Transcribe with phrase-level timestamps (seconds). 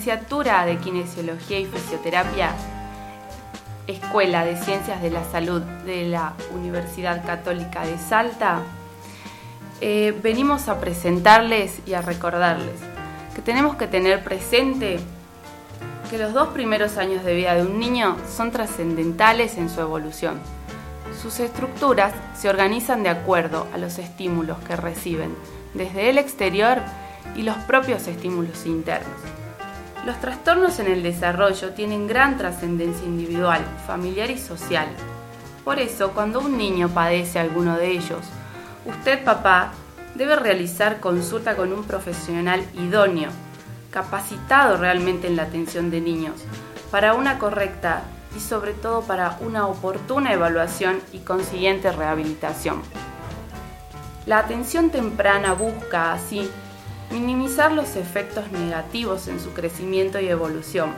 [0.00, 2.54] licenciatura de Kinesiología y Fisioterapia,
[3.86, 8.62] Escuela de Ciencias de la Salud de la Universidad Católica de Salta,
[9.82, 12.80] eh, venimos a presentarles y a recordarles
[13.34, 15.00] que tenemos que tener presente
[16.08, 20.40] que los dos primeros años de vida de un niño son trascendentales en su evolución.
[21.20, 25.34] Sus estructuras se organizan de acuerdo a los estímulos que reciben
[25.74, 26.78] desde el exterior
[27.36, 29.40] y los propios estímulos internos.
[30.04, 34.88] Los trastornos en el desarrollo tienen gran trascendencia individual, familiar y social.
[35.62, 38.20] Por eso, cuando un niño padece alguno de ellos,
[38.86, 39.72] usted, papá,
[40.14, 43.28] debe realizar consulta con un profesional idóneo,
[43.90, 46.36] capacitado realmente en la atención de niños,
[46.90, 48.02] para una correcta
[48.34, 52.80] y sobre todo para una oportuna evaluación y consiguiente rehabilitación.
[54.24, 56.50] La atención temprana busca así
[57.10, 60.92] minimizar los efectos negativos en su crecimiento y evolución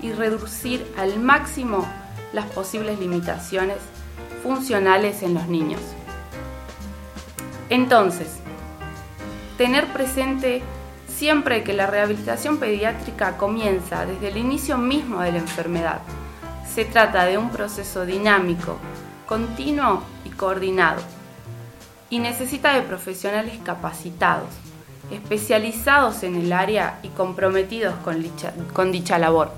[0.00, 1.86] y reducir al máximo
[2.32, 3.76] las posibles limitaciones
[4.42, 5.80] funcionales en los niños.
[7.68, 8.38] Entonces,
[9.58, 10.62] tener presente
[11.06, 16.00] siempre que la rehabilitación pediátrica comienza desde el inicio mismo de la enfermedad.
[16.74, 18.78] Se trata de un proceso dinámico,
[19.26, 21.02] continuo y coordinado,
[22.08, 24.48] y necesita de profesionales capacitados
[25.10, 27.94] especializados en el área y comprometidos
[28.72, 29.52] con dicha, labor.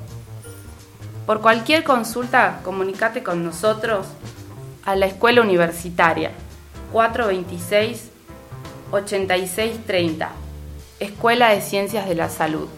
[1.26, 4.06] Por cualquier consulta, comunícate con nosotros
[4.84, 6.32] a la escuela universitaria
[6.92, 8.10] 426
[8.90, 10.30] 8630,
[11.00, 12.68] Escuela de Ciencias de la Salud.